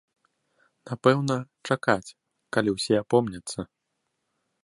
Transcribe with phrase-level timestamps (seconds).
[0.89, 1.35] Напэўна,
[1.69, 2.15] чакаць,
[2.57, 3.59] калі ўсе апомняцца.